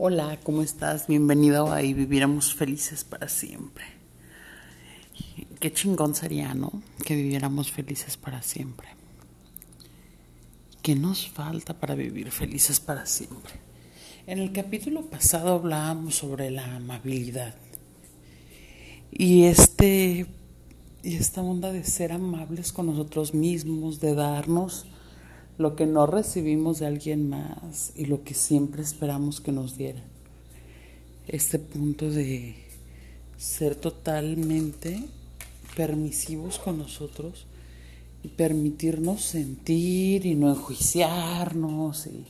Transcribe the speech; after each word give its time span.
Hola, 0.00 0.38
¿cómo 0.44 0.62
estás? 0.62 1.08
Bienvenido 1.08 1.72
a 1.72 1.82
Y 1.82 1.92
Viviéramos 1.92 2.54
Felices 2.54 3.02
para 3.02 3.28
Siempre. 3.28 3.84
Qué 5.58 5.72
chingón 5.72 6.14
sería, 6.14 6.54
¿no? 6.54 6.70
Que 7.04 7.16
viviéramos 7.16 7.72
felices 7.72 8.16
para 8.16 8.40
siempre. 8.40 8.86
¿Qué 10.82 10.94
nos 10.94 11.28
falta 11.28 11.74
para 11.80 11.96
vivir 11.96 12.30
felices 12.30 12.78
para 12.78 13.06
siempre? 13.06 13.54
En 14.28 14.38
el 14.38 14.52
capítulo 14.52 15.02
pasado 15.06 15.54
hablábamos 15.54 16.14
sobre 16.14 16.52
la 16.52 16.76
amabilidad. 16.76 17.56
Y 19.10 19.46
este 19.46 20.26
y 21.02 21.16
esta 21.16 21.42
onda 21.42 21.72
de 21.72 21.82
ser 21.82 22.12
amables 22.12 22.70
con 22.70 22.86
nosotros 22.86 23.34
mismos, 23.34 23.98
de 23.98 24.14
darnos 24.14 24.86
lo 25.58 25.74
que 25.74 25.86
no 25.86 26.06
recibimos 26.06 26.78
de 26.78 26.86
alguien 26.86 27.28
más 27.28 27.92
y 27.96 28.06
lo 28.06 28.22
que 28.22 28.34
siempre 28.34 28.82
esperamos 28.82 29.40
que 29.40 29.50
nos 29.50 29.76
dieran. 29.76 30.04
Este 31.26 31.58
punto 31.58 32.10
de 32.10 32.54
ser 33.36 33.74
totalmente 33.74 35.04
permisivos 35.76 36.58
con 36.58 36.78
nosotros 36.78 37.46
y 38.22 38.28
permitirnos 38.28 39.22
sentir 39.22 40.26
y 40.26 40.36
no 40.36 40.50
enjuiciarnos 40.50 42.06
y 42.06 42.24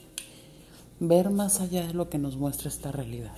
ver 0.99 1.29
más 1.29 1.61
allá 1.61 1.85
de 1.85 1.93
lo 1.93 2.09
que 2.09 2.17
nos 2.17 2.35
muestra 2.35 2.67
esta 2.67 2.91
realidad. 2.91 3.35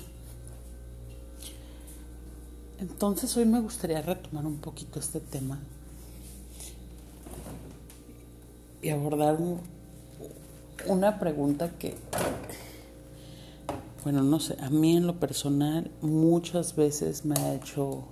Entonces 2.80 3.36
hoy 3.38 3.46
me 3.46 3.60
gustaría 3.60 4.02
retomar 4.02 4.46
un 4.46 4.58
poquito 4.58 5.00
este 5.00 5.20
tema 5.20 5.60
y 8.82 8.90
abordar 8.90 9.36
un, 9.36 9.60
una 10.88 11.20
pregunta 11.20 11.72
que, 11.78 11.96
bueno, 14.04 14.24
no 14.24 14.40
sé, 14.40 14.56
a 14.60 14.70
mí 14.70 14.98
en 14.98 15.08
lo 15.08 15.20
personal 15.20 15.92
muchas 16.02 16.76
veces 16.76 17.26
me 17.26 17.40
ha 17.40 17.54
hecho 17.54 18.04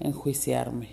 enjuiciarme. 0.00 0.88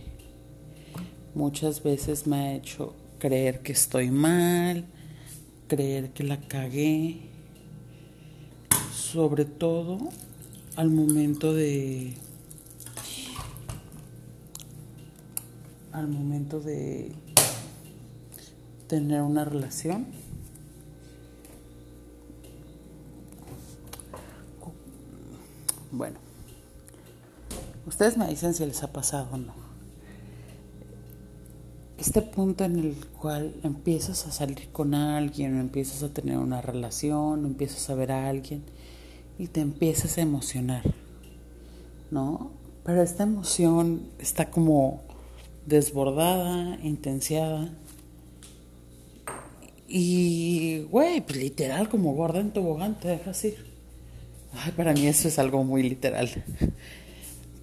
Muchas 1.34 1.82
veces 1.84 2.28
me 2.28 2.38
ha 2.38 2.54
hecho 2.54 2.94
creer 3.20 3.62
que 3.62 3.72
estoy 3.72 4.12
mal, 4.12 4.86
creer 5.68 6.12
que 6.12 6.24
la 6.24 6.40
cagué, 6.40 7.30
sobre 8.94 9.46
todo 9.46 9.98
al 10.76 10.90
momento 10.90 11.54
de 11.54 12.14
al 15.92 16.08
momento 16.08 16.60
de 16.60 17.12
tener 18.88 19.22
una 19.22 19.46
relación 19.46 20.08
Bueno, 25.92 26.20
ustedes 27.86 28.18
me 28.18 28.26
dicen 28.28 28.54
si 28.54 28.66
les 28.66 28.82
ha 28.82 28.94
pasado 28.94 29.28
o 29.34 29.38
no. 29.38 29.54
Este 31.98 32.22
punto 32.22 32.64
en 32.64 32.80
el 32.80 32.96
cual 33.20 33.54
empiezas 33.62 34.26
a 34.26 34.32
salir 34.32 34.70
con 34.72 34.96
alguien, 34.96 35.58
o 35.58 35.60
empiezas 35.60 36.02
a 36.02 36.14
tener 36.14 36.38
una 36.38 36.62
relación, 36.62 37.46
empiezas 37.46 37.90
a 37.90 37.96
ver 37.96 38.14
a 38.14 38.30
alguien 38.30 38.64
y 39.38 39.48
te 39.48 39.60
empiezas 39.60 40.18
a 40.18 40.22
emocionar, 40.22 40.84
¿no? 42.10 42.52
Pero 42.86 43.02
esta 43.02 43.24
emoción 43.24 44.08
está 44.18 44.50
como 44.50 45.02
desbordada, 45.66 46.80
intensiada. 46.84 47.70
Y, 49.90 50.84
güey, 50.90 51.20
pues 51.20 51.38
literal, 51.38 51.90
como 51.90 52.14
gorda 52.14 52.40
en 52.40 52.52
tobogán, 52.52 52.98
te 52.98 53.10
dejas 53.10 53.44
ir. 53.44 53.71
Ay, 54.54 54.72
para 54.72 54.94
mí 54.94 55.08
eso 55.08 55.28
es 55.28 55.40
algo 55.40 55.64
muy 55.64 55.84
literal. 55.84 56.30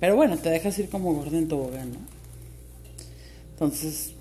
Pero 0.00 0.16
bueno, 0.16 0.38
te 0.38 0.48
dejas 0.48 0.78
ir 0.78 0.88
como 0.88 1.12
gordo 1.14 1.36
en 1.36 1.48
tobogán, 1.48 1.92
¿no? 1.92 1.98
Entonces, 3.52 4.14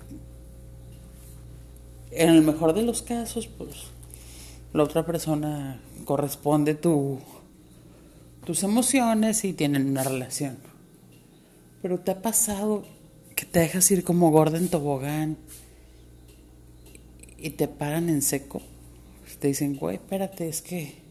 en 2.10 2.30
el 2.30 2.42
mejor 2.42 2.74
de 2.74 2.82
los 2.82 3.02
casos, 3.02 3.46
pues 3.46 3.70
la 4.72 4.82
otra 4.82 5.06
persona 5.06 5.80
corresponde 6.04 6.74
tu, 6.74 7.20
tus 8.44 8.62
emociones 8.64 9.44
y 9.44 9.52
tienen 9.52 9.88
una 9.88 10.02
relación. 10.02 10.58
Pero 11.80 12.00
te 12.00 12.10
ha 12.10 12.20
pasado 12.20 12.84
que 13.36 13.44
te 13.44 13.60
dejas 13.60 13.88
ir 13.92 14.02
como 14.02 14.30
gorda 14.32 14.58
en 14.58 14.68
tobogán 14.68 15.36
y 17.36 17.50
te 17.50 17.68
paran 17.68 18.08
en 18.08 18.22
seco. 18.22 18.60
Te 19.38 19.48
dicen, 19.48 19.76
güey, 19.76 19.96
espérate, 19.96 20.48
es 20.48 20.60
que 20.60 21.07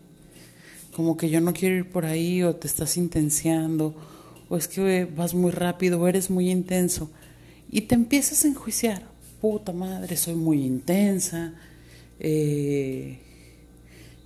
como 0.98 1.16
que 1.16 1.30
yo 1.30 1.42
no 1.42 1.54
quiero 1.54 1.76
ir 1.76 1.88
por 1.92 2.06
ahí 2.06 2.42
o 2.42 2.56
te 2.56 2.66
estás 2.66 2.98
intenciando 2.98 3.94
o 4.50 4.58
es 4.58 4.68
que 4.68 5.06
vas 5.06 5.36
muy 5.36 5.52
rápido 5.52 6.02
o 6.02 6.08
eres 6.08 6.32
muy 6.32 6.50
intenso 6.50 7.12
y 7.70 7.82
te 7.82 7.94
empiezas 7.94 8.44
a 8.44 8.48
enjuiciar, 8.48 9.04
puta 9.40 9.74
madre, 9.74 10.18
soy 10.18 10.34
muy 10.34 10.66
intensa, 10.66 11.54
eh, 12.20 13.20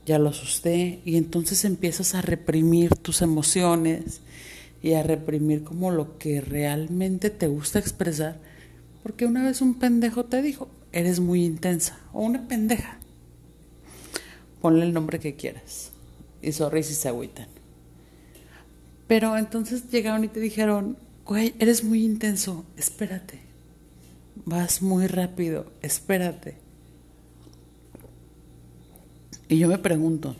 ya 0.06 0.18
lo 0.18 0.30
asusté 0.30 1.02
y 1.04 1.18
entonces 1.18 1.66
empiezas 1.66 2.16
a 2.16 2.22
reprimir 2.22 2.96
tus 2.96 3.22
emociones 3.22 4.22
y 4.82 4.94
a 4.94 5.04
reprimir 5.04 5.66
como 5.66 5.92
lo 5.92 6.18
que 6.20 6.40
realmente 6.40 7.32
te 7.32 7.48
gusta 7.48 7.80
expresar 7.80 8.40
porque 9.04 9.26
una 9.26 9.44
vez 9.44 9.60
un 9.60 9.74
pendejo 9.74 10.24
te 10.24 10.42
dijo, 10.42 10.70
eres 10.94 11.20
muy 11.20 11.44
intensa 11.44 12.00
o 12.14 12.22
una 12.22 12.48
pendeja, 12.48 12.98
ponle 14.62 14.86
el 14.86 14.94
nombre 14.94 15.20
que 15.20 15.36
quieras 15.36 15.92
y 16.42 16.52
sorry 16.52 16.84
si 16.84 16.94
se 16.94 17.08
agüitan. 17.08 17.48
Pero 19.08 19.38
entonces 19.38 19.90
llegaron 19.92 20.24
y 20.24 20.28
te 20.30 20.40
dijeron, 20.40 20.98
güey, 21.26 21.54
eres 21.60 21.84
muy 21.84 22.04
intenso, 22.04 22.66
espérate. 22.78 23.40
Vas 24.46 24.82
muy 24.82 25.08
rápido, 25.08 25.72
espérate. 25.82 26.56
Y 29.50 29.58
yo 29.58 29.68
me 29.68 29.78
pregunto, 29.78 30.36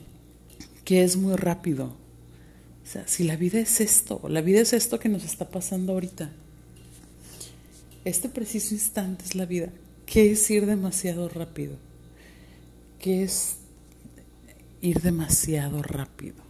¿qué 0.84 1.04
es 1.04 1.16
muy 1.16 1.36
rápido? 1.36 1.94
O 2.82 2.86
sea, 2.86 3.06
si 3.06 3.24
la 3.24 3.36
vida 3.36 3.60
es 3.60 3.80
esto, 3.80 4.22
la 4.28 4.40
vida 4.40 4.60
es 4.60 4.72
esto 4.72 4.98
que 4.98 5.08
nos 5.08 5.24
está 5.24 5.48
pasando 5.50 5.92
ahorita. 5.92 6.30
Este 8.04 8.28
preciso 8.28 8.74
instante 8.74 9.24
es 9.24 9.34
la 9.34 9.46
vida. 9.46 9.68
¿Qué 10.06 10.32
es 10.32 10.50
ir 10.50 10.66
demasiado 10.66 11.28
rápido? 11.28 11.76
¿Qué 12.98 13.22
es 13.22 13.56
ir 14.82 15.00
demasiado 15.00 15.80
rápido, 15.82 16.42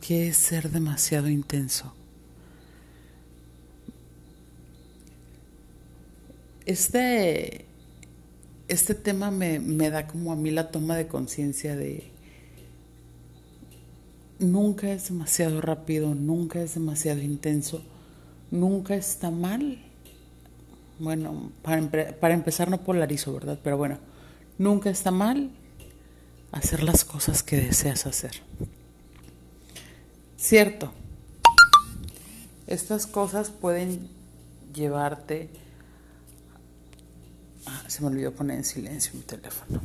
que 0.00 0.28
es 0.28 0.36
ser 0.36 0.70
demasiado 0.70 1.28
intenso. 1.28 1.92
Este, 6.64 7.66
este 8.68 8.94
tema 8.94 9.32
me, 9.32 9.58
me 9.58 9.90
da 9.90 10.06
como 10.06 10.32
a 10.32 10.36
mí 10.36 10.52
la 10.52 10.70
toma 10.70 10.96
de 10.96 11.08
conciencia 11.08 11.74
de 11.74 12.12
nunca 14.38 14.92
es 14.92 15.08
demasiado 15.08 15.60
rápido, 15.60 16.14
nunca 16.14 16.62
es 16.62 16.74
demasiado 16.74 17.20
intenso, 17.20 17.82
nunca 18.52 18.94
está 18.94 19.32
mal. 19.32 19.78
Bueno, 21.00 21.50
para, 21.62 22.12
para 22.20 22.34
empezar 22.34 22.70
no 22.70 22.84
polarizo, 22.84 23.34
¿verdad? 23.34 23.58
Pero 23.64 23.76
bueno, 23.76 23.98
nunca 24.58 24.90
está 24.90 25.10
mal 25.10 25.50
hacer 26.52 26.82
las 26.82 27.04
cosas 27.04 27.42
que 27.42 27.56
deseas 27.56 28.06
hacer. 28.06 28.42
Cierto, 30.36 30.92
estas 32.66 33.06
cosas 33.06 33.50
pueden 33.50 34.08
llevarte... 34.74 35.50
Se 37.86 38.02
me 38.02 38.08
olvidó 38.08 38.32
poner 38.32 38.58
en 38.58 38.64
silencio 38.64 39.12
mi 39.14 39.20
teléfono. 39.20 39.80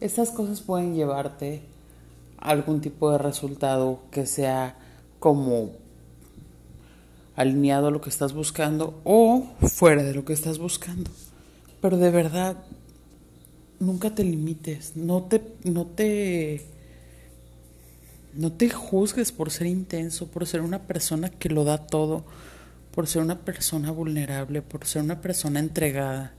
Estas 0.00 0.30
cosas 0.30 0.60
pueden 0.60 0.94
llevarte 0.94 1.62
a 2.38 2.50
algún 2.50 2.80
tipo 2.80 3.10
de 3.10 3.18
resultado 3.18 4.00
que 4.10 4.26
sea 4.26 4.76
como 5.18 5.72
alineado 7.36 7.88
a 7.88 7.90
lo 7.90 8.00
que 8.00 8.10
estás 8.10 8.32
buscando 8.32 9.00
o 9.04 9.46
fuera 9.68 10.02
de 10.02 10.14
lo 10.14 10.24
que 10.24 10.32
estás 10.32 10.58
buscando. 10.58 11.10
Pero 11.80 11.98
de 11.98 12.10
verdad, 12.10 12.56
nunca 13.84 14.14
te 14.14 14.24
limites, 14.24 14.96
no 14.96 15.24
te, 15.24 15.42
no 15.64 15.86
te, 15.86 16.66
no 18.34 18.52
te 18.52 18.70
juzgues 18.70 19.32
por 19.32 19.50
ser 19.50 19.66
intenso, 19.66 20.28
por 20.28 20.46
ser 20.46 20.60
una 20.60 20.86
persona 20.86 21.30
que 21.30 21.48
lo 21.48 21.64
da 21.64 21.86
todo, 21.86 22.24
por 22.92 23.06
ser 23.06 23.22
una 23.22 23.44
persona 23.44 23.90
vulnerable, 23.90 24.62
por 24.62 24.86
ser 24.86 25.02
una 25.02 25.20
persona 25.20 25.60
entregada. 25.60 26.34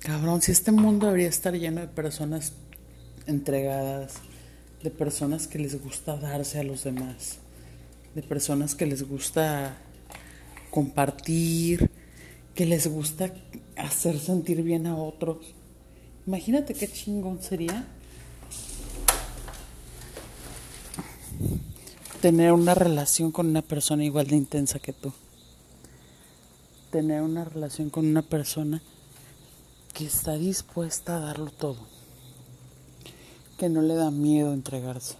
Cabrón, 0.00 0.40
si 0.40 0.52
este 0.52 0.72
mundo 0.72 1.06
debería 1.06 1.28
estar 1.28 1.54
lleno 1.54 1.82
de 1.82 1.88
personas 1.88 2.52
entregadas, 3.26 4.14
de 4.82 4.90
personas 4.90 5.46
que 5.46 5.58
les 5.58 5.80
gusta 5.80 6.16
darse 6.16 6.58
a 6.58 6.62
los 6.62 6.84
demás, 6.84 7.36
de 8.14 8.22
personas 8.22 8.74
que 8.74 8.86
les 8.86 9.02
gusta 9.02 9.76
compartir, 10.70 11.90
que 12.54 12.66
les 12.66 12.86
gusta 12.86 13.32
hacer 13.76 14.18
sentir 14.18 14.62
bien 14.62 14.86
a 14.86 14.96
otros. 14.96 15.38
Imagínate 16.26 16.74
qué 16.74 16.86
chingón 16.90 17.42
sería 17.42 17.86
tener 22.20 22.52
una 22.52 22.74
relación 22.74 23.32
con 23.32 23.46
una 23.46 23.62
persona 23.62 24.04
igual 24.04 24.26
de 24.26 24.36
intensa 24.36 24.78
que 24.78 24.92
tú. 24.92 25.12
Tener 26.90 27.22
una 27.22 27.44
relación 27.44 27.88
con 27.88 28.06
una 28.06 28.22
persona 28.22 28.82
que 29.94 30.04
está 30.04 30.34
dispuesta 30.34 31.16
a 31.16 31.20
darlo 31.20 31.50
todo. 31.50 31.78
Que 33.58 33.68
no 33.68 33.80
le 33.80 33.94
da 33.94 34.10
miedo 34.10 34.52
entregarse. 34.52 35.16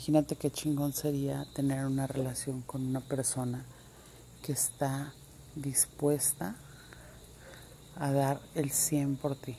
Imagínate 0.00 0.34
qué 0.34 0.50
chingón 0.50 0.94
sería 0.94 1.46
tener 1.52 1.84
una 1.84 2.06
relación 2.06 2.62
con 2.62 2.86
una 2.86 3.00
persona 3.00 3.66
que 4.42 4.52
está 4.52 5.12
dispuesta 5.54 6.56
a 7.96 8.10
dar 8.10 8.40
el 8.54 8.70
100 8.70 9.16
por 9.16 9.36
ti. 9.36 9.58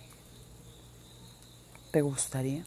¿Te 1.92 2.02
gustaría? 2.02 2.66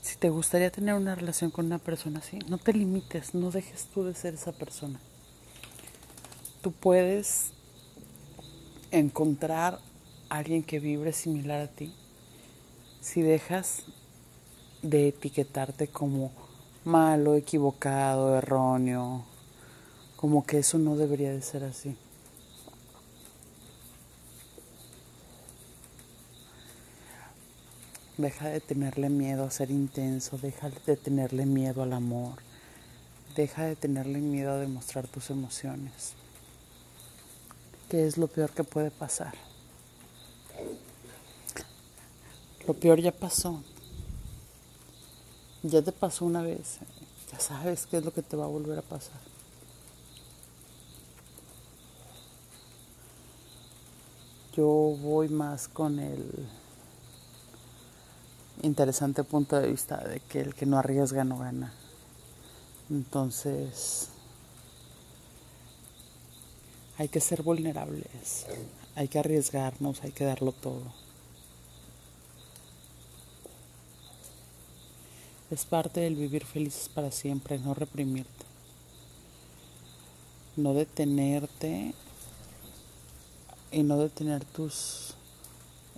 Si 0.00 0.16
te 0.16 0.28
gustaría 0.28 0.72
tener 0.72 0.96
una 0.96 1.14
relación 1.14 1.52
con 1.52 1.66
una 1.66 1.78
persona 1.78 2.18
así, 2.18 2.40
no 2.48 2.58
te 2.58 2.72
limites, 2.72 3.32
no 3.32 3.52
dejes 3.52 3.86
tú 3.94 4.02
de 4.02 4.16
ser 4.16 4.34
esa 4.34 4.50
persona. 4.50 4.98
Tú 6.62 6.72
puedes 6.72 7.52
encontrar 8.90 9.78
a 10.28 10.38
alguien 10.38 10.64
que 10.64 10.80
vibre 10.80 11.12
similar 11.12 11.60
a 11.60 11.68
ti 11.68 11.94
si 13.00 13.22
dejas 13.22 13.84
de 14.82 15.08
etiquetarte 15.08 15.88
como 15.88 16.32
malo, 16.84 17.34
equivocado, 17.36 18.36
erróneo, 18.36 19.24
como 20.16 20.44
que 20.44 20.58
eso 20.58 20.78
no 20.78 20.96
debería 20.96 21.32
de 21.32 21.42
ser 21.42 21.64
así. 21.64 21.96
Deja 28.18 28.48
de 28.48 28.60
tenerle 28.60 29.08
miedo 29.08 29.44
a 29.44 29.50
ser 29.50 29.70
intenso, 29.70 30.38
deja 30.38 30.70
de 30.70 30.96
tenerle 30.96 31.46
miedo 31.46 31.82
al 31.82 31.92
amor, 31.92 32.34
deja 33.34 33.64
de 33.64 33.74
tenerle 33.74 34.20
miedo 34.20 34.52
a 34.52 34.58
demostrar 34.58 35.08
tus 35.08 35.30
emociones. 35.30 36.14
¿Qué 37.88 38.06
es 38.06 38.18
lo 38.18 38.26
peor 38.28 38.50
que 38.50 38.64
puede 38.64 38.90
pasar? 38.90 39.34
Lo 42.66 42.74
peor 42.74 43.00
ya 43.00 43.12
pasó, 43.12 43.62
ya 45.62 45.82
te 45.82 45.92
pasó 45.92 46.24
una 46.24 46.42
vez, 46.42 46.78
ya 47.30 47.38
sabes 47.38 47.86
qué 47.86 47.98
es 47.98 48.04
lo 48.04 48.12
que 48.12 48.22
te 48.22 48.36
va 48.36 48.44
a 48.44 48.48
volver 48.48 48.78
a 48.78 48.82
pasar. 48.82 49.20
Yo 54.54 54.66
voy 54.66 55.28
más 55.28 55.66
con 55.68 55.98
el 55.98 56.46
interesante 58.62 59.24
punto 59.24 59.58
de 59.58 59.68
vista 59.68 59.96
de 59.96 60.20
que 60.20 60.40
el 60.40 60.54
que 60.54 60.66
no 60.66 60.78
arriesga 60.78 61.24
no 61.24 61.38
gana. 61.38 61.72
Entonces, 62.90 64.08
hay 66.98 67.08
que 67.08 67.20
ser 67.20 67.42
vulnerables, 67.42 68.46
hay 68.94 69.08
que 69.08 69.18
arriesgarnos, 69.18 70.02
hay 70.02 70.12
que 70.12 70.24
darlo 70.24 70.52
todo. 70.52 70.82
Es 75.52 75.66
parte 75.66 76.00
del 76.00 76.16
vivir 76.16 76.46
felices 76.46 76.88
para 76.88 77.10
siempre, 77.10 77.58
no 77.58 77.74
reprimirte. 77.74 78.46
No 80.56 80.72
detenerte 80.72 81.92
y 83.70 83.82
no 83.82 83.98
detener 83.98 84.46
tus 84.46 85.12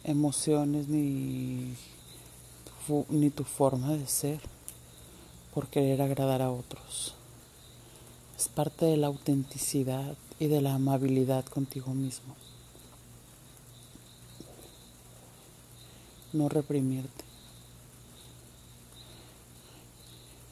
emociones 0.03 0.89
ni 0.89 1.77
ni 3.11 3.31
tu 3.31 3.45
forma 3.45 3.93
de 3.93 4.09
ser 4.09 4.41
por 5.55 5.69
querer 5.69 6.03
agradar 6.03 6.43
a 6.43 6.51
otros. 6.51 7.15
Es 8.37 8.49
parte 8.49 8.87
de 8.87 8.97
la 8.97 9.06
autenticidad 9.06 10.17
y 10.41 10.49
de 10.49 10.62
la 10.62 10.75
amabilidad 10.75 11.45
contigo 11.45 11.95
mismo. 11.95 12.35
No 16.33 16.49
reprimirte. 16.49 17.24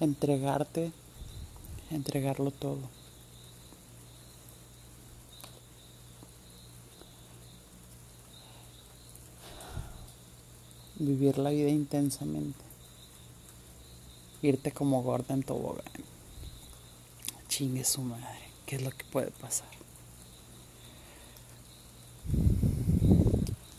Entregarte, 0.02 0.90
entregarlo 1.90 2.50
todo. 2.50 2.80
Vivir 10.98 11.38
la 11.38 11.50
vida 11.50 11.68
intensamente. 11.68 12.58
Irte 14.42 14.72
como 14.72 15.02
gorda 15.02 15.34
en 15.34 15.44
tobogán. 15.44 15.84
Chingue 17.48 17.84
su 17.84 18.02
madre. 18.02 18.40
¿Qué 18.66 18.76
es 18.76 18.82
lo 18.82 18.90
que 18.90 19.04
puede 19.04 19.30
pasar? 19.30 19.68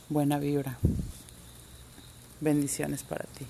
Buena 0.08 0.40
vibra. 0.40 0.78
Bendiciones 2.40 3.04
para 3.04 3.25
ti. 3.25 3.46